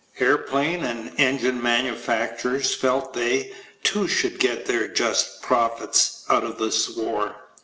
[0.17, 3.53] Airplane and engine manufacturers felt they,
[3.83, 7.35] too, should get their just profits out of this war.